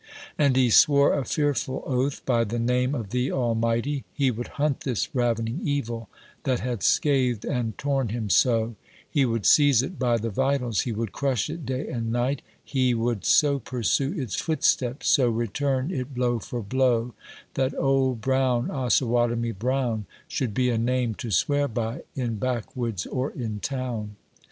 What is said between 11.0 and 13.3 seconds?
crush it day and night: he Would